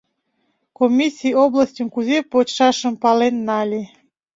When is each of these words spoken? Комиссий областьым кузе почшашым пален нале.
Комиссий 0.77 1.37
областьым 1.43 1.87
кузе 1.95 2.17
почшашым 2.31 2.93
пален 3.01 3.35
нале. 3.47 3.81